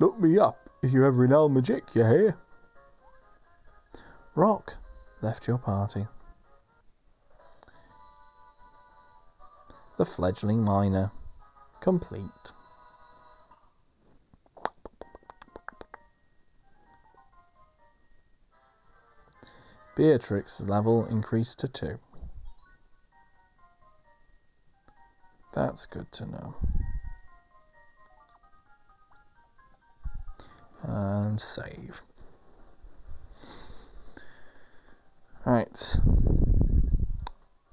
[0.00, 2.36] Look me up if you're ever in Al Maajik, you hear?
[4.34, 4.74] Rock
[5.20, 6.08] left your party.
[9.96, 11.12] The fledgling miner
[11.80, 12.52] complete.
[19.94, 21.98] Beatrix's level increased to 2.
[25.52, 26.54] That's good to know.
[30.82, 32.02] And save.
[35.44, 35.96] Right.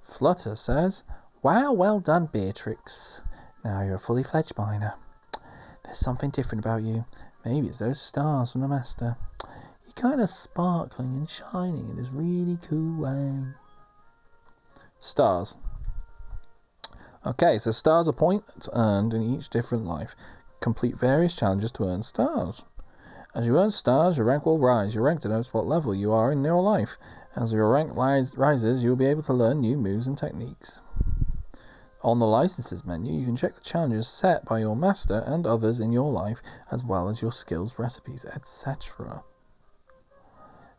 [0.03, 1.03] Flutter says,
[1.41, 3.21] Wow, well done, Beatrix.
[3.63, 4.93] Now you're a fully fledged miner.
[5.85, 7.05] There's something different about you.
[7.45, 9.15] Maybe it's those stars from the Master.
[9.89, 13.43] You're kind of sparkling and shining in this really cool way.
[14.99, 15.57] Stars.
[17.25, 20.15] Okay, so stars are points earned in each different life.
[20.61, 22.63] Complete various challenges to earn stars.
[23.33, 24.93] As you earn stars, your rank will rise.
[24.93, 26.99] Your rank denotes what level you are in your life.
[27.35, 30.81] As your rank rise, rises, you will be able to learn new moves and techniques.
[32.03, 35.79] On the licenses menu, you can check the challenges set by your master and others
[35.79, 39.23] in your life, as well as your skills, recipes, etc.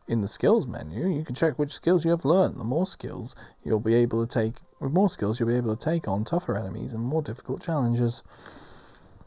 [0.08, 2.58] In the skills menu, you can check which skills you have learned.
[2.58, 5.84] The more skills you'll be able to take, with more skills you'll be able to
[5.84, 8.22] take on tougher enemies and more difficult challenges.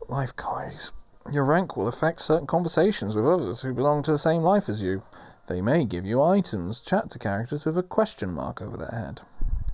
[0.09, 0.91] Life guides.
[1.31, 4.83] Your rank will affect certain conversations with others who belong to the same life as
[4.83, 5.03] you.
[5.47, 9.21] They may give you items, chat to characters with a question mark over their head.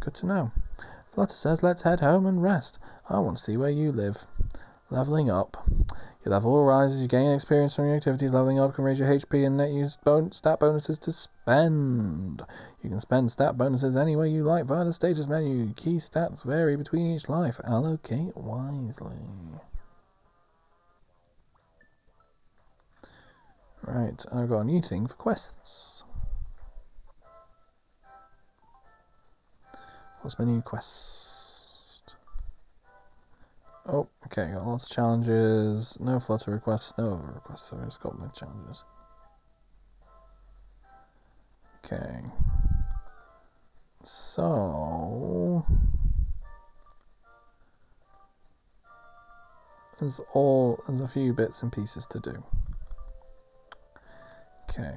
[0.02, 0.52] Good to know.
[1.12, 2.78] Flutter says, let's head home and rest.
[3.10, 4.26] I want to see where you live.
[4.92, 5.68] Leveling up.
[6.26, 8.34] Your level will rise as you gain experience from your activities.
[8.34, 12.44] Leveling up can raise your HP and net you bon- stat bonuses to spend.
[12.84, 15.74] You can spend stat bonuses any way you like via the status menu.
[15.76, 17.62] Key stats vary between each life.
[17.64, 19.16] Allocate wisely.
[23.82, 26.04] Right, I've got a new thing for quests.
[30.22, 31.39] What's my new quest?
[33.92, 35.98] Oh, okay, got lots of challenges.
[36.00, 38.86] No flutter requests, no other requests, so just got my challenges.
[41.84, 42.22] Okay.
[44.04, 45.66] So
[50.00, 52.44] there's all there's a few bits and pieces to do.
[54.70, 54.94] Okay.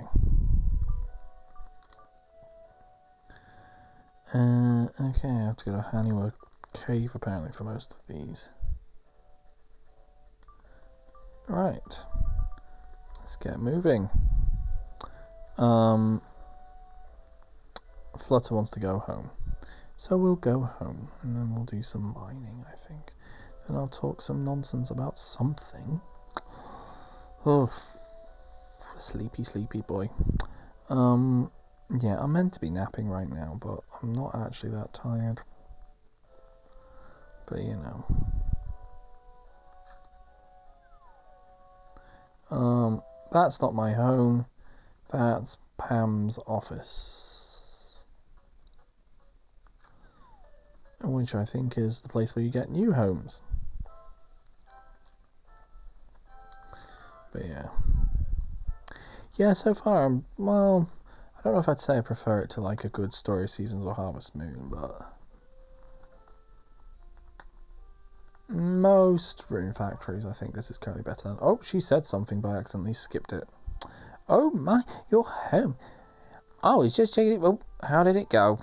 [4.34, 6.32] Uh, okay, I have to go to Haniwa
[6.74, 8.50] Cave apparently for most of these.
[11.52, 12.00] Right.
[13.20, 14.08] Let's get moving.
[15.58, 16.22] Um,
[18.18, 19.28] Flutter wants to go home.
[19.98, 23.12] So we'll go home and then we'll do some mining, I think.
[23.68, 26.00] Then I'll talk some nonsense about something.
[27.44, 27.70] Oh,
[28.96, 30.08] sleepy, sleepy boy.
[30.88, 31.50] Um,
[32.00, 35.42] yeah, I'm meant to be napping right now, but I'm not actually that tired.
[37.46, 38.31] But you know.
[42.52, 44.44] Um, that's not my home.
[45.10, 48.04] That's Pam's office.
[51.02, 53.40] Which I think is the place where you get new homes.
[57.32, 57.68] But yeah.
[59.36, 60.90] Yeah, so far, I'm, well,
[61.38, 63.86] I don't know if I'd say I prefer it to like a good story seasons
[63.86, 65.11] or Harvest Moon, but
[68.48, 71.38] most Rune Factories, I think this is currently better than.
[71.40, 73.48] Oh, she said something, but I accidentally skipped it.
[74.28, 75.76] Oh my, you're home.
[76.62, 77.40] Oh, I was just checking it.
[77.40, 78.60] Well, how did it go?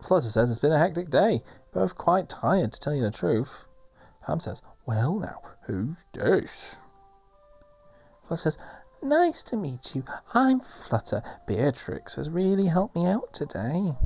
[0.00, 1.42] Flutter says it's been a hectic day.
[1.72, 3.64] Both quite tired, to tell you the truth.
[4.22, 6.76] Pam says, Well, now, who's this?
[8.26, 8.58] Flutter says,
[9.02, 10.04] Nice to meet you.
[10.34, 11.22] I'm Flutter.
[11.46, 13.96] Beatrix has really helped me out today.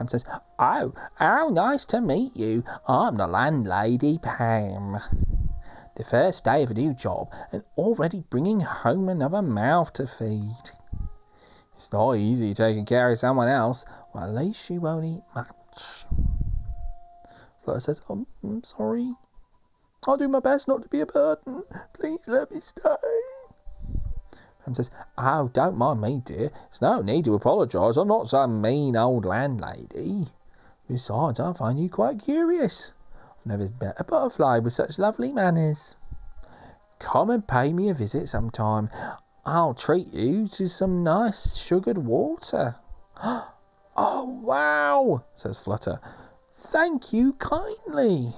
[0.00, 0.24] Pam says,
[0.58, 2.64] Oh, how nice to meet you.
[2.88, 4.96] I'm the landlady, Pam.
[5.94, 10.70] The first day of a new job and already bringing home another mouth to feed.
[11.76, 13.84] It's not easy taking care of someone else.
[14.14, 16.06] Well, at least she won't eat much.
[17.62, 19.14] Flutter says, oh, I'm sorry.
[20.08, 21.62] I'll do my best not to be a burden.
[21.92, 23.19] Please let me stay.
[24.64, 26.50] Pam says, Oh, don't mind me, dear.
[26.50, 27.96] There's no need to apologise.
[27.96, 30.28] I'm not some mean old landlady.
[30.88, 32.92] Besides, I find you quite curious.
[33.40, 35.96] I've never met a butterfly with such lovely manners.
[36.98, 38.90] Come and pay me a visit sometime.
[39.46, 42.76] I'll treat you to some nice sugared water.
[43.96, 46.00] Oh, wow, says Flutter.
[46.54, 48.32] Thank you kindly.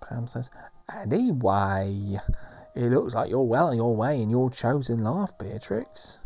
[0.00, 0.50] Pam says,
[0.92, 2.18] Anyway,
[2.74, 6.18] it looks like you're well on your way in your chosen life, Beatrix.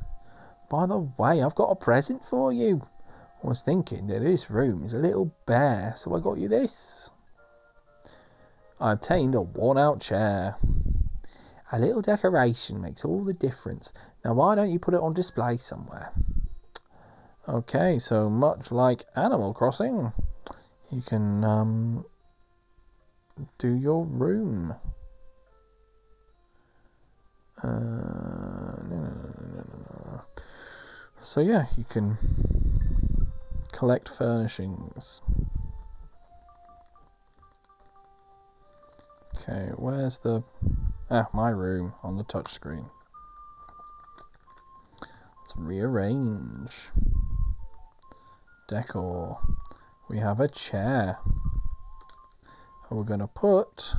[0.71, 2.87] By the way, I've got a present for you.
[3.43, 7.11] I was thinking that this room is a little bare, so I got you this.
[8.81, 10.57] I obtained a worn out chair.
[11.71, 13.93] A little decoration makes all the difference.
[14.25, 16.13] Now, why don't you put it on display somewhere?
[17.49, 20.13] Okay, so much like Animal Crossing,
[20.91, 22.05] you can um,
[23.59, 24.75] do your room.
[27.63, 27.69] Uh,
[28.89, 30.23] no, no, no,
[31.21, 32.17] so yeah, you can
[33.73, 35.21] collect furnishings.
[39.37, 40.43] Okay, where's the
[41.11, 42.89] ah my room on the touchscreen?
[45.01, 46.91] Let's rearrange
[48.69, 49.41] decor.
[50.09, 51.19] We have a chair.
[52.91, 53.93] We're going to put.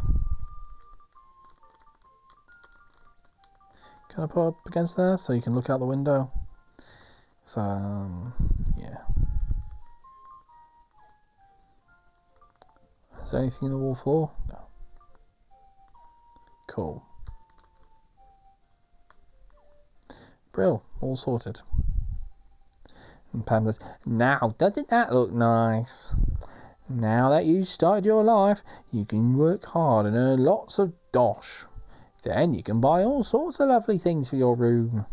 [4.20, 6.30] Can I put up against there so you can look out the window?
[7.46, 8.34] So, um,
[8.78, 8.98] yeah.
[13.24, 14.30] Is there anything in the wall floor?
[14.50, 14.60] No.
[16.68, 17.02] Cool.
[20.52, 21.62] Brill, all sorted.
[23.32, 26.14] And Pam says, Now, doesn't that look nice?
[26.90, 31.64] Now that you've started your life, you can work hard and earn lots of dosh.
[32.22, 35.06] Then you can buy all sorts of lovely things for your room.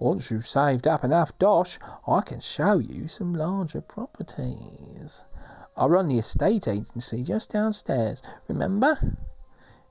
[0.00, 5.24] Once you've saved up enough dosh, I can show you some larger properties.
[5.76, 9.16] I run the estate agency just downstairs, remember?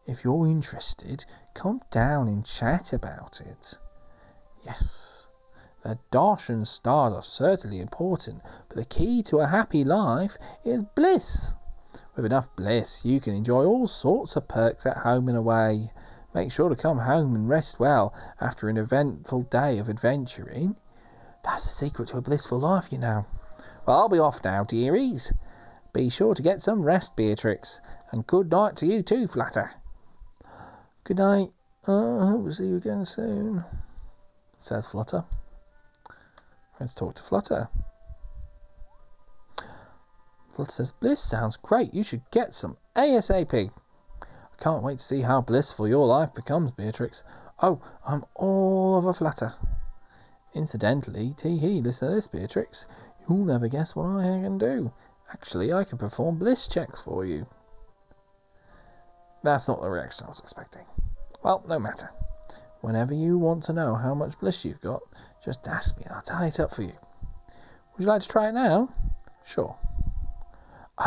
[0.06, 1.24] If you're interested,
[1.54, 3.78] come down and chat about it.
[4.62, 5.28] Yes,
[5.84, 10.84] the dosh and stars are certainly important, but the key to a happy life is
[10.84, 11.54] bliss.
[12.16, 15.94] With enough bliss, you can enjoy all sorts of perks at home and away.
[16.34, 20.76] Make sure to come home and rest well after an eventful day of adventuring.
[21.44, 23.26] That's the secret to a blissful life, you know.
[23.86, 25.34] Well, I'll be off now, dearies.
[25.92, 29.72] Be sure to get some rest, Beatrix, and good night to you too, Flutter.
[31.04, 31.52] Good night.
[31.88, 33.66] Uh, I hope to see you again soon,
[34.60, 35.26] says Flutter.
[36.80, 37.68] Let's talk to Flutter.
[40.52, 41.94] Flutter says, Bliss sounds great.
[41.94, 43.72] You should get some ASAP.
[44.62, 47.24] Can't wait to see how blissful your life becomes, Beatrix.
[47.64, 49.56] Oh, I'm all of a flutter.
[50.54, 52.86] Incidentally, tee hee, listen to this, Beatrix.
[53.28, 54.94] You'll never guess what I can do.
[55.34, 57.48] Actually, I can perform bliss checks for you.
[59.42, 60.86] That's not the reaction I was expecting.
[61.42, 62.12] Well, no matter.
[62.82, 65.02] Whenever you want to know how much bliss you've got,
[65.44, 66.94] just ask me and I'll tally it up for you.
[67.94, 68.94] Would you like to try it now?
[69.44, 69.76] Sure.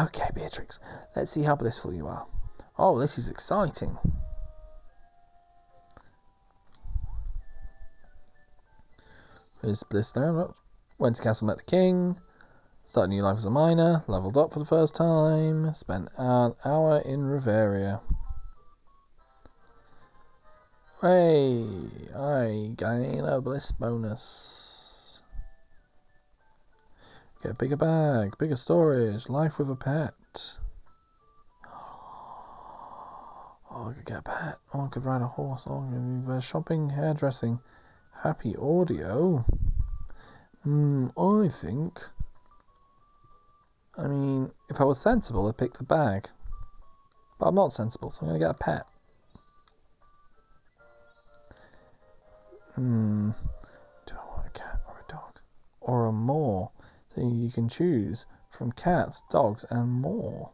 [0.00, 0.80] Okay, Beatrix,
[1.14, 2.26] let's see how blissful you are.
[2.76, 3.96] Oh, this is exciting.
[9.62, 10.30] There's bliss there.
[10.30, 10.54] Oh,
[10.98, 12.16] went to Castele, met the king.
[12.84, 14.02] Started new life as a miner.
[14.08, 15.72] Leveled up for the first time.
[15.72, 18.00] Spent an hour in Reveria.
[21.00, 21.64] Hey,
[22.16, 25.22] I gain a bliss bonus.
[27.42, 30.14] Get bigger bag, bigger storage, life with a pet.
[33.76, 34.58] Oh, I could get a pet.
[34.72, 35.66] Oh, I could ride a horse.
[35.68, 37.58] Oh, I could shopping, hairdressing,
[38.22, 39.44] happy audio.
[40.62, 42.00] Hmm, I think.
[43.98, 46.28] I mean, if I was sensible, I'd pick the bag.
[47.40, 48.86] But I'm not sensible, so I'm going to get a pet.
[52.76, 53.30] Hmm.
[54.06, 55.40] Do I want a cat or a dog?
[55.80, 56.70] Or a more?
[57.12, 60.50] So you can choose from cats, dogs, and more.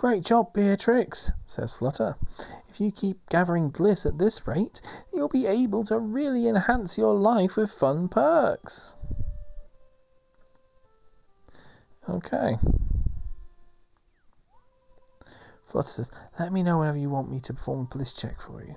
[0.00, 2.16] Great job, Beatrix, says Flutter.
[2.70, 4.80] If you keep gathering bliss at this rate,
[5.12, 8.94] you'll be able to really enhance your life with fun perks.
[12.08, 12.58] Okay.
[15.66, 18.64] Flutter says, Let me know whenever you want me to perform a bliss check for
[18.64, 18.76] you.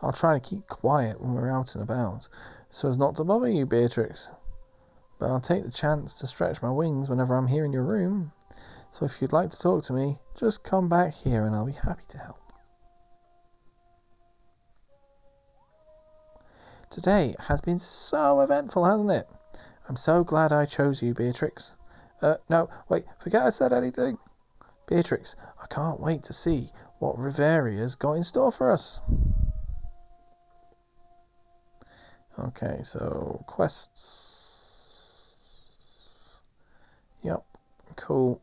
[0.00, 2.26] I'll try to keep quiet when we're out and about,
[2.70, 4.30] so as not to bother you, Beatrix.
[5.18, 8.32] But I'll take the chance to stretch my wings whenever I'm here in your room.
[8.94, 11.72] So if you'd like to talk to me, just come back here and I'll be
[11.72, 12.38] happy to help.
[16.90, 19.28] Today has been so eventful, hasn't it?
[19.88, 21.74] I'm so glad I chose you, Beatrix.
[22.22, 24.16] Uh, no, wait, forget I said anything.
[24.86, 26.70] Beatrix, I can't wait to see
[27.00, 29.00] what Reveria's got in store for us.
[32.38, 34.84] Okay, so quests.
[37.24, 37.44] Yep,
[37.96, 38.40] cool.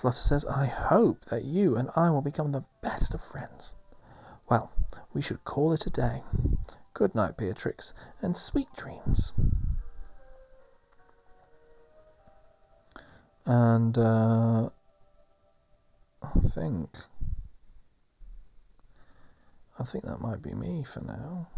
[0.00, 3.74] Flutter says, I hope that you and I will become the best of friends.
[4.48, 4.72] Well,
[5.12, 6.22] we should call it a day.
[6.94, 7.92] Good night, Beatrix,
[8.22, 9.34] and sweet dreams.
[13.44, 14.70] And uh,
[16.22, 16.88] I think
[19.78, 21.48] I think that might be me for now.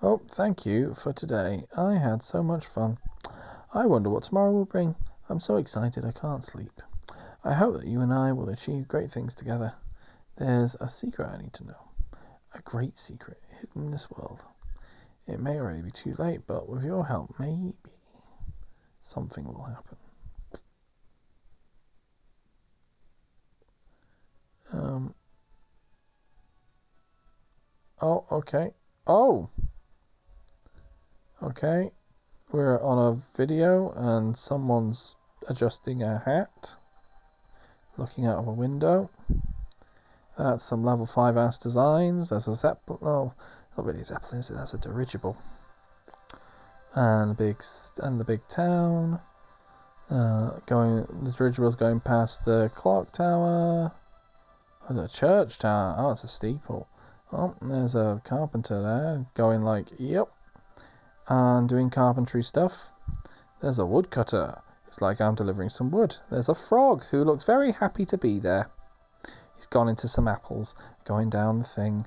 [0.00, 1.66] Oh, thank you for today.
[1.76, 2.98] I had so much fun.
[3.74, 4.94] I wonder what tomorrow will bring.
[5.28, 6.80] I'm so excited I can't sleep.
[7.44, 9.74] I hope that you and I will achieve great things together.
[10.36, 11.90] There's a secret I need to know.
[12.54, 14.44] A great secret hidden in this world.
[15.26, 17.74] It may already be too late, but with your help, maybe
[19.02, 19.96] something will happen.
[24.72, 25.14] Um.
[28.00, 28.72] Oh, okay.
[29.06, 29.50] Oh!
[31.42, 31.90] Okay.
[32.52, 35.16] We're on a video and someone's
[35.48, 36.76] adjusting a hat.
[38.02, 39.08] Looking out of a window.
[40.36, 42.30] That's some level 5 ass designs.
[42.30, 42.98] There's a Zeppelin.
[43.00, 43.32] Oh,
[43.76, 44.54] not really Zeppelin, is it?
[44.54, 45.36] That's a dirigible.
[46.94, 47.62] And big
[47.98, 49.20] and the big town.
[50.10, 53.92] Uh, going the dirigible's going past the clock tower.
[54.90, 55.94] Oh, the church tower.
[55.96, 56.88] Oh, it's a steeple.
[57.32, 60.26] Oh, there's a carpenter there going like, yep,
[61.28, 62.90] and doing carpentry stuff.
[63.60, 64.60] There's a woodcutter.
[64.92, 66.18] It's like I'm delivering some wood.
[66.30, 68.70] There's a frog who looks very happy to be there.
[69.56, 70.74] He's gone into some apples,
[71.06, 72.06] going down the thing.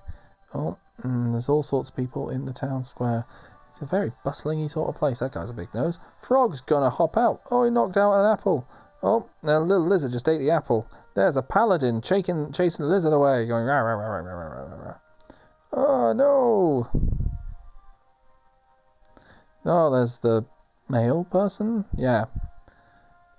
[0.54, 3.26] Oh, mm, there's all sorts of people in the town square.
[3.72, 5.18] It's a very bustling sort of place.
[5.18, 5.98] That guy's a big nose.
[6.20, 7.42] Frog's gonna hop out.
[7.50, 8.68] Oh, he knocked out an apple.
[9.02, 10.86] Oh, a little lizard just ate the apple.
[11.16, 14.86] There's a paladin chasing, chasing the lizard away, going rah, rah, rah, rah, rah, rah,
[14.86, 14.98] rah.
[15.74, 16.88] Oh, no.
[19.66, 20.46] Oh, there's the
[20.88, 21.86] male person?
[21.98, 22.26] Yeah.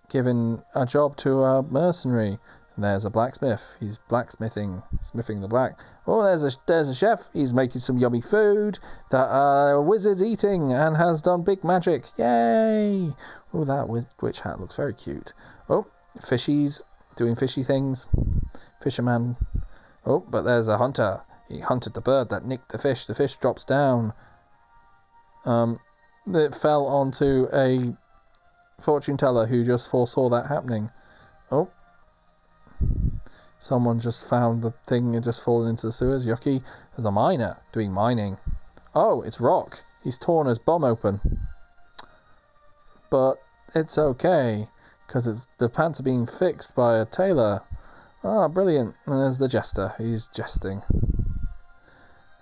[0.08, 2.38] Giving a job to a mercenary.
[2.76, 3.62] And there's a blacksmith.
[3.80, 5.78] He's blacksmithing, smithing the black.
[6.06, 7.28] Oh, there's a there's a chef.
[7.32, 8.78] He's making some yummy food
[9.10, 12.04] that a wizard's eating and has done big magic.
[12.18, 13.14] Yay!
[13.54, 15.32] Oh, that witch hat looks very cute.
[15.70, 15.86] Oh,
[16.20, 16.82] fishies
[17.16, 18.06] doing fishy things.
[18.82, 19.36] Fisherman.
[20.04, 21.22] Oh, but there's a hunter.
[21.48, 23.06] He hunted the bird that nicked the fish.
[23.06, 24.12] The fish drops down.
[25.46, 25.80] Um,
[26.26, 27.96] it fell onto a
[28.80, 30.90] fortune teller who just foresaw that happening.
[31.50, 31.68] Oh.
[33.58, 36.26] Someone just found the thing and just fallen into the sewers.
[36.26, 36.62] Yucky.
[36.94, 38.36] There's a miner doing mining.
[38.94, 39.80] Oh, it's Rock.
[40.04, 41.20] He's torn his bum open.
[43.10, 43.36] But
[43.74, 44.68] it's okay,
[45.06, 47.62] because it's the pants are being fixed by a tailor.
[48.24, 48.94] Ah, brilliant.
[49.06, 49.94] And there's the jester.
[49.98, 50.82] He's jesting.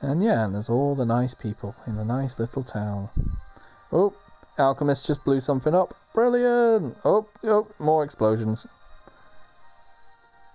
[0.01, 3.09] And yeah, and there's all the nice people in the nice little town.
[3.93, 4.13] Oh,
[4.59, 5.95] Alchemist just blew something up.
[6.13, 6.97] Brilliant!
[7.05, 8.67] Oh, oh, more explosions.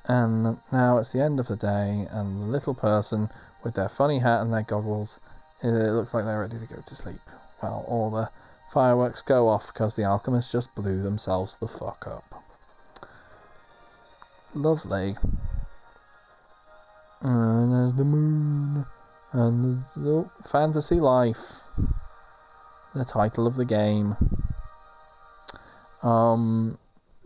[0.05, 3.29] And now it's the end of the day, and the little person
[3.63, 5.19] with their funny hat and their goggles,
[5.63, 7.19] eh, it looks like they're ready to go to sleep.
[7.61, 8.29] Well, all the
[8.71, 12.43] fireworks go off because the alchemists just blew themselves the fuck up.
[14.55, 15.17] Lovely.
[17.21, 18.85] And there's the moon.
[19.33, 21.61] And the oh, Fantasy Life
[22.93, 24.15] the title of the game.
[26.01, 26.77] Um,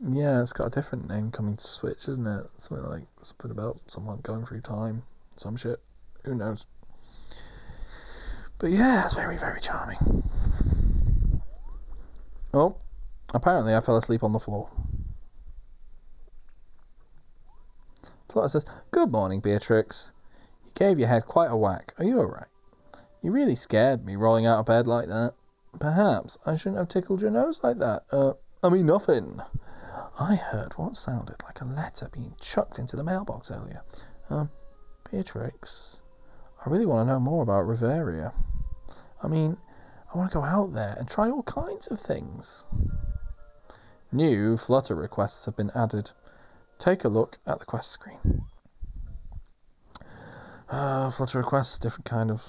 [0.10, 2.46] yeah, it's got a different name coming to Switch, isn't it?
[2.58, 5.04] Something like something about someone going through time,
[5.38, 5.80] some shit.
[6.26, 6.66] Who knows?
[8.60, 10.24] But yeah, it's very, very charming.
[12.54, 12.76] Oh,
[13.34, 14.70] apparently I fell asleep on the floor.
[18.30, 20.12] Flutter says, Good morning, Beatrix.
[20.66, 21.94] You gave your head quite a whack.
[21.98, 22.48] Are you alright?
[23.22, 25.34] You really scared me rolling out of bed like that.
[25.80, 28.04] Perhaps I shouldn't have tickled your nose like that.
[28.12, 29.42] Uh, I mean, nothing.
[30.20, 33.82] I heard what sounded like a letter being chucked into the mailbox earlier.
[34.30, 34.50] Um,
[35.12, 36.00] Beatrix,
[36.66, 38.34] I really want to know more about Reveria.
[39.22, 39.58] I mean,
[40.14, 42.64] I want to go out there and try all kinds of things.
[44.12, 46.12] New Flutter requests have been added.
[46.78, 48.46] Take a look at the quest screen.
[50.70, 52.44] Uh, Flutter requests, different kind of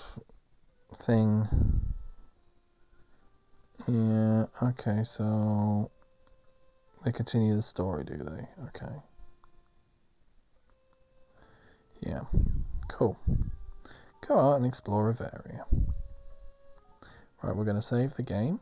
[0.99, 1.93] thing.
[3.87, 5.91] Yeah, okay, so
[7.05, 8.49] they continue the story, do they?
[8.68, 8.95] Okay.
[12.01, 12.22] Yeah,
[12.89, 13.18] cool.
[14.26, 15.64] Go out and explore Reveria.
[17.43, 18.59] Right, we're going to save the game.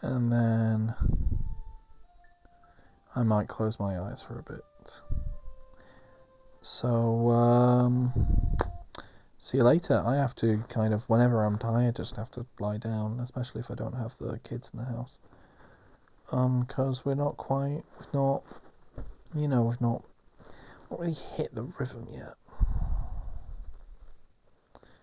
[0.00, 0.94] And then
[3.16, 5.00] I might close my eyes for a bit.
[6.60, 8.12] So, um,
[9.42, 10.00] see you later.
[10.06, 13.72] I have to kind of, whenever I'm tired, just have to lie down, especially if
[13.72, 15.18] I don't have the kids in the house.
[16.30, 18.44] Um, because we're not quite, we've not,
[19.34, 20.04] you know, we've not,
[20.90, 22.34] not really hit the rhythm yet.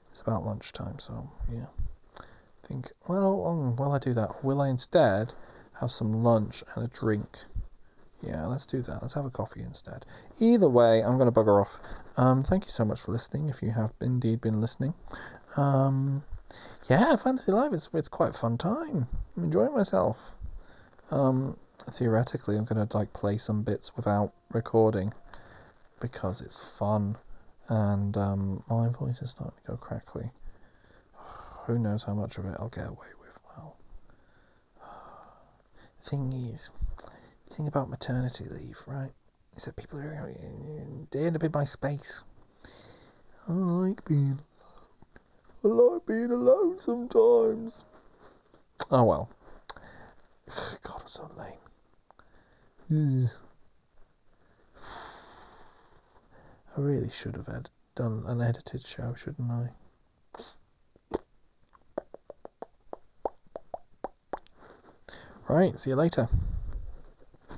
[0.09, 1.65] It's about lunchtime, so yeah.
[2.63, 5.33] Think, well, um, while I do that, will I instead
[5.81, 7.39] have some lunch and a drink?
[8.21, 9.01] Yeah, let's do that.
[9.01, 10.05] Let's have a coffee instead.
[10.39, 11.79] Either way, I'm going to bugger off.
[12.19, 13.47] Um, thank you so much for listening.
[13.47, 14.93] If you have indeed been listening,
[15.55, 16.21] um,
[16.89, 19.07] yeah, Fantasy Life is it's quite a fun time.
[19.37, 20.33] I'm enjoying myself.
[21.11, 21.55] Um,
[21.91, 25.13] theoretically, I'm going to like play some bits without recording
[26.01, 27.15] because it's fun,
[27.69, 30.29] and um, my voice is starting to go crackly.
[31.67, 33.39] Who knows how much of it I'll get away with?
[33.47, 33.77] Well,
[36.03, 36.69] thing is
[37.49, 39.13] thing about maternity leave, right,
[39.55, 40.33] is that people are
[41.11, 42.23] they end up in my space.
[43.47, 44.39] I like being
[45.63, 45.89] alone.
[45.89, 47.83] I like being alone sometimes.
[48.91, 49.29] Oh well.
[50.83, 53.27] God, I'm so lame.
[56.77, 59.69] I really should have had done an edited show, shouldn't I?
[65.47, 66.29] Right, see you later.